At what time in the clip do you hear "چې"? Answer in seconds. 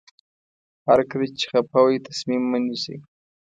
1.39-1.45